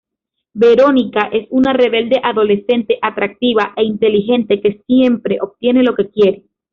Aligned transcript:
Verónica 0.55 1.29
es 1.31 1.45
una 1.51 1.73
rebelde 1.73 2.19
adolescente, 2.23 2.97
atractiva 3.03 3.73
e 3.75 3.83
inteligente, 3.83 4.59
que 4.59 4.81
siempre 4.87 5.37
obtiene 5.39 5.83
lo 5.83 5.93
que 5.93 6.09
quiere. 6.09 6.43